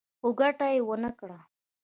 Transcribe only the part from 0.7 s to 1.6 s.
يې ونه کړه.